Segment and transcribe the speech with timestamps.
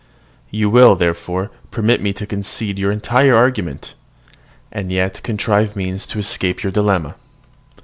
[0.49, 3.93] You will, therefore, permit me to concede your entire argument,
[4.71, 7.13] and yet contrive means to escape your dilemma.